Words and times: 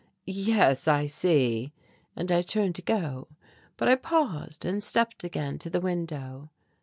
"Yes, 0.25 0.87
I 0.87 1.05
see," 1.05 1.73
and 2.15 2.31
I 2.31 2.41
turned 2.41 2.73
to 2.73 2.81
go. 2.81 3.27
But 3.77 3.87
I 3.87 3.95
paused 3.97 4.65
and 4.65 4.81
stepped 4.83 5.23
again 5.23 5.59
to 5.59 5.69
the 5.69 5.79
window. 5.79 6.49